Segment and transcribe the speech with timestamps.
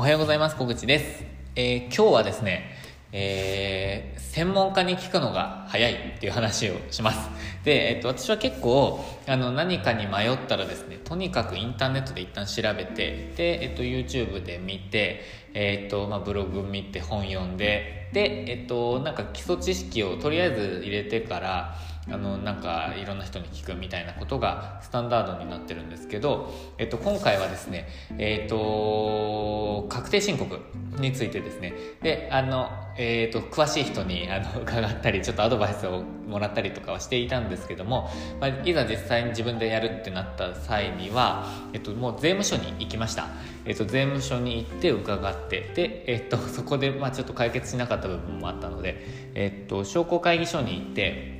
[0.00, 0.56] おはようございます。
[0.56, 2.74] 小口です、えー、今日はですね、
[3.12, 7.28] えー、専門家に聞くのが早いっていう話をします。
[7.64, 15.20] で、えっと、私は結構あの何かに迷ったらですねとにかくインターネットで一旦調べてで、えっと、YouTube で見て、
[15.52, 21.76] えっとまあ、ブログ見て本読んでで、えっと、なんか基礎知識をとりあえず入れてから
[22.12, 30.58] あのなんかいろんな人に聞くみたいなことがスタンダードになってるんですけど、えっと、今回はですね、えっと、確定申告
[30.98, 31.74] についてですね。
[32.02, 43.26] であの、えっと、詳しい人にあの 伺ったりちょっとアドバイスをもらったりとかはしていたんですけども、まあ、いざ実際に自分でやるってなった際には、えっと、もう税務署に行きました、
[43.64, 49.04] えっと、税務署に行って伺ってで、えっと、そこで、まあ、ちょっと解決しなかった部分もあったので、
[49.34, 51.39] えっと、商工会議所に行って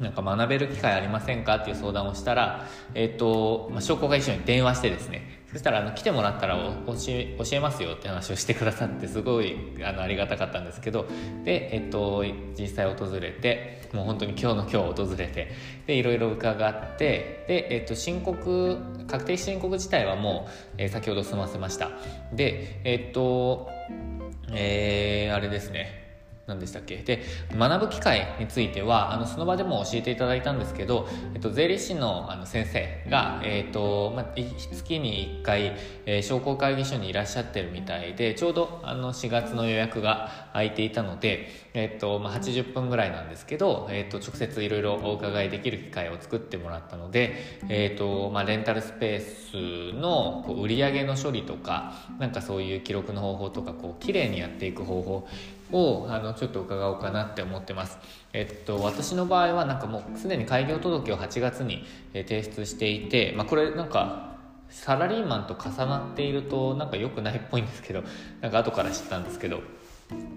[0.00, 1.56] なんか学べる機会ありませんか？
[1.56, 11.06] っていう相談をしたら、えっ、と、まあ、商工会議所に電話してですね、そしたら、あの、来てもらったら教え、教えますよって話をしてくださって、すごい、あの、ありがたかったんですけど、
[11.44, 12.24] で、えっ、と、
[12.58, 15.52] 実際訪れて、もう本当に今日の今日訪れて、
[15.86, 21.90] で、いろいろ伺って、で、えっ、と、申告、確定申告自体はもう、えー、先ほど済ませました。
[22.32, 23.70] で、えっ、と、
[24.50, 26.03] えー、あれですね、
[26.46, 26.96] 何でしたっけ？
[26.98, 27.22] で
[27.56, 35.72] 学ぶ機会についてはあのその場でも教えていただいたんですけど、えっと、税理士のあの先生が、えっとまあ、月に1回、
[36.06, 47.34] えー、商工会議所にいらっしゃってるみたいでちょうどあの4月の予約が空いていたので、えっとまあ、80分ぐらいなんですけど、えっと、直接いろいろお伺いできる機会を作ってもらったので、
[47.68, 55.26] えっとまあ、レンタルスペースのこう売上の処理とかなんかそういう記録の方法とかこう綺麗にやっていく方法
[55.74, 57.98] をあのちょっと伺おうかなって思ってます。
[58.32, 64.36] えっと、私の場合はなんかもうすでに開業届を8月に提出していて、まあ、これなんか
[64.70, 68.02] サラリーマンと重なっているとなんか良くないっぽいんですけど
[68.40, 69.60] なんか後から知ったんですけど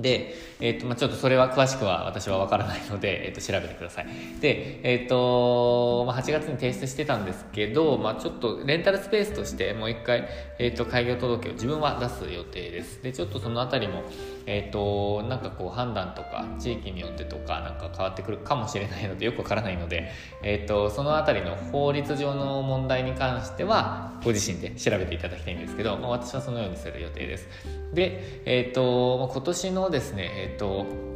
[0.00, 4.06] で、えーとまあ、ちょっとそれは詳しくは私は分からないので、えー、と調べてください。
[4.40, 10.28] で、えーとまあ、8月に提出してたんですけど、まあ、ちょっとレンタルスペースとしてもう一回、
[10.58, 13.02] えー、と開業届を自分は出す予定です。
[13.02, 14.04] でちょっとその辺りも、
[14.46, 20.10] えー、となんかこう判断とか地域によってとかなんか変わってくるかもしれないのでよく分からないので、
[20.42, 27.48] えー、とその辺りの法律上の問題に関してはご自身で調べていただきたいんですけど、まあ、私はそのようにする予定です。
[27.94, 31.08] で、え、ー、と今年のですねえっ、ー、と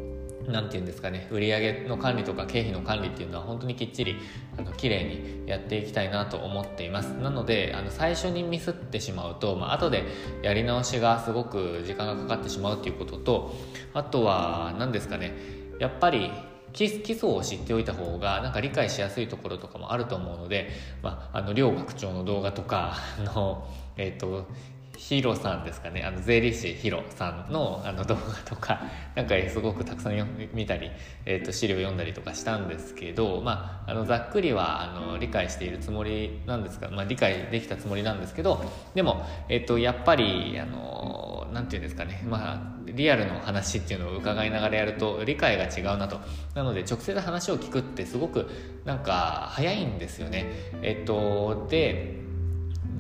[0.51, 4.17] なんていうんですかね売上の管理とか経費の管理っていうのは本当にきっちり
[4.59, 7.07] あの綺麗にやっていきたいなと思っています。
[7.09, 10.05] なのであの最初にミスってしまうと、まあ後で
[10.43, 13.55] やり直しがすごく時間がかかってしまうっていうことと
[13.95, 15.33] あとは何ですかね
[15.79, 16.31] やっぱり
[16.73, 20.71] 基礎を知っておいた方がなんか理解しやすいところとかもあると思うので、
[21.03, 24.47] まあ、あの両学長の動画とかの、えっ、と
[25.09, 28.83] ヒロさんですかねあの税理士ヒロさんのあの動画とか
[29.17, 30.93] なんかすごくたくさん見たり、
[31.27, 38.65] えー、と資料読んだりとかしたんですけど、まあ、あのざっくりはあの理解しているつもりなんですが、まあ、理解できたつもりなんですけど
[38.95, 46.21] でも、えー、とやっぱりあのなんていうんですかね、まあ、リアルの話っていうのを伺いながらやると理解が違うなと
[46.55, 48.49] なので直接話を聞くってすごく
[48.85, 50.47] なんか早いんですよね。
[50.83, 52.23] えっ、とで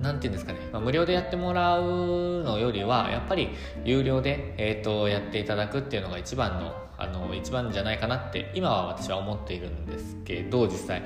[0.03, 3.51] 何て言うんですかね、まあ、無料でやってもらうのよりはやっぱり
[3.85, 11.03] 有料で、えーと、やっていただくっていうのが一番のあの一番じゃないかなって今は私は思っているんですけど実際。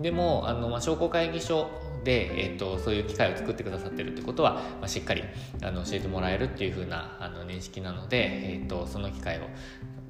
[0.00, 1.68] でもあの、まあ、商工会議所
[2.04, 5.22] で、えーと、そういう機会を作ってくださってるってことは、まあ、しっかり
[5.62, 9.42] あの教えてもらえるっていう風なあな認識なので、えーと、その機会を、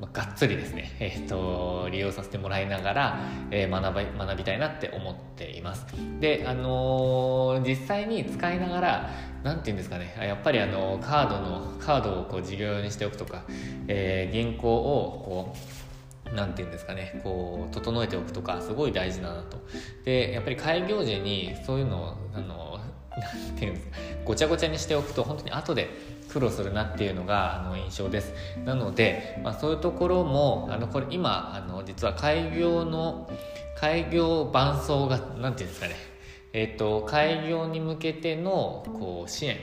[0.01, 5.87] まあ、がっつりですね、えーと、利用させてもらいながら、えー、学び学びたいなって思っています。
[6.21, 9.11] で、あのー、実際に使いながら
[9.43, 13.45] 何て言うんですかねやっぱりあのカードのカードをこう事業用にしておくとか、
[13.89, 15.57] えー、銀行をこ
[16.33, 19.59] う何て言うんですかねこう整えておくとかすごい大事だなと
[20.05, 22.81] でやっぱり開業時にそういうのをあの
[23.11, 25.89] なんていうんですかごちゃごちゃにしておくと本当に後で
[26.33, 28.33] 苦労するなっていうのがあの印象です。
[28.65, 33.31] なので、まあ、そういうところもあのこれ今あの実は開業の
[33.77, 35.95] 開業伴走が何ていうんですかね。
[36.53, 39.57] えっ、ー、と開業に向けてのこう支援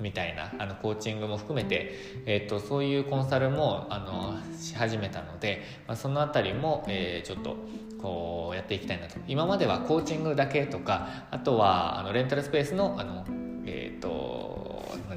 [0.00, 1.94] みたいなあのコーチングも含めて、
[2.26, 7.56] えーと、そういうコンサルもあのし始めたので、まあ、その辺りも、えー、ちょっと
[8.00, 9.16] こうやっていきたいなと。
[9.28, 13.26] 今まではコーチングだけとかあとはあのレンタルスペースのあの、
[13.66, 14.59] えーと、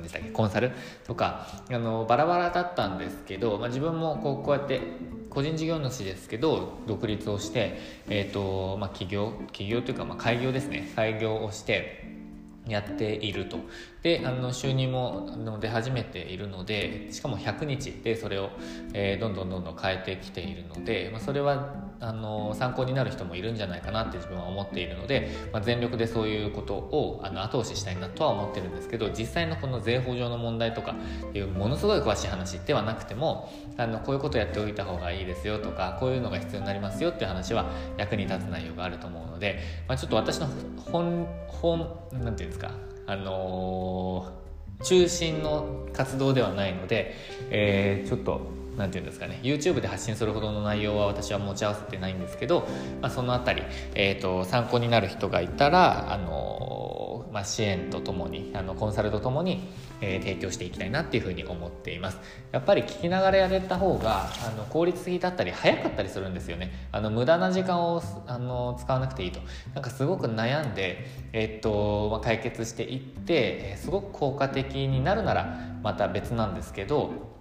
[0.03, 0.29] でしたっけ？
[0.29, 0.71] コンサル？
[1.05, 4.81] とかあのバラバラだったんですけど、まあ、自分もこうこうやって
[5.29, 9.33] 個人事業主ですけど独立をして、えーとまあ、起業？
[9.51, 10.91] 起業というか、まあ、開業ですね。
[10.95, 12.03] 開業をして
[12.67, 13.57] やっていると。
[14.03, 18.49] であの収入も出始めているのでしかも100日でそれを、
[18.93, 21.73] えー、どんどんどんどん変えてきているので、まあ、それは
[22.03, 30.95] あの参考になる人もいるんじゃないかなって自分は思っているので、まあ、全力でそういうことをあの後押ししたいなとは思ってるんですけど実際のこの税法上の問題とか
[31.33, 40.47] いうものすごい詳しい話ではなくてもあのこういうことやっておいた方がいいですよとかこういうのが必要になりますよっていう話は役に立つ内容があると思うので、まあ、ちょっと私の
[40.91, 41.79] 本本
[42.11, 42.71] なんていうんですか
[43.07, 47.15] あのー、中心の活動ではないので、
[47.49, 52.67] えー、ちょっと何て言うんですかね YouTube で発信するほどの内容は私は持ち合わせてないんですけど、
[53.01, 59.67] まあ、その辺り、えーと、参考になる人がいたら、あの、まあ、支援とともにあのコンサルとともに、
[60.01, 62.19] えー、提供していきたいなっていうふうに思っています。
[62.51, 66.87] やっぱり聞きながらやれた方があの効率的だったり早かったりするんですよね。
[66.91, 69.39] あの無駄な時間をあの使わなくていいと。
[69.73, 77.33] なんかすごく悩んで、えーとまあ、解決していってすごく効果的になるならまた別なんですけど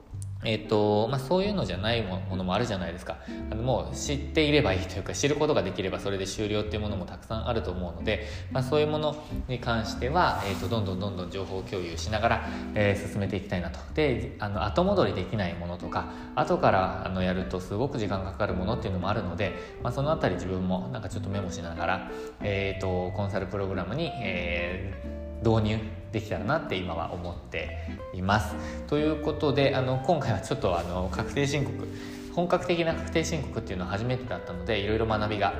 [0.44, 3.18] えっ、とまあ、そういうのじゃないものもあるじゃないですか。
[3.50, 9.16] あのもう知っていればいいというか知ることができればそれで終了っていうものもたくさんあると思うので、まあ、そういうもの
[9.48, 13.78] に関しては、えーと、どんどんどんどん情報共有しながら、えー、進めていきたいなと。
[13.94, 19.52] であの後戻りできないものとか後からあのやるとすごく時間がかかるものっていうのもあるので、
[19.82, 22.10] まあ、その辺り自分もなんかちょっとメモしながら、
[22.40, 25.78] えーと、コンサルプログラムに、えー、導入
[26.12, 27.78] できたらなって今は思って
[28.14, 28.54] います。
[28.86, 31.88] ということであの今回はちょっとあの確定申告
[32.34, 35.54] 本格的な確定申告っていうのは初めてだったのでいろいろ学びが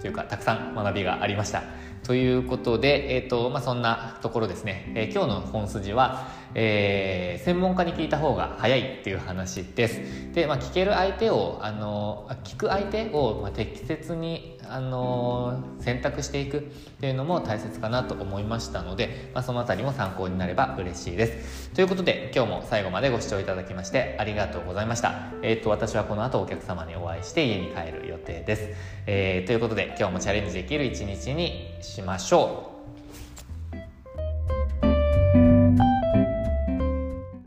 [0.00, 1.62] というかたくさん学びがありました。
[2.02, 10.00] ということで、えーとまあ、そんなところですね、えー、今日の本筋は、えー、専門家に聞いた方が早いっていう話です。
[10.32, 16.62] で、まあ、聞ける相手をあの聞く相手を、まあ、適切にあの選択していくっ
[17.00, 21.70] ていうのも大切かなと思いましたので、まあ、その辺りも参考になれば嬉しいです。
[21.70, 25.32] ということで今日も最後までご視聴いただきましてありがとうございました。
[25.42, 28.68] えっ、と私はこの後お客様にお会いして家に帰る予定です。
[29.06, 32.69] えー、ということで今日もチャレンジできる一日にしましょう。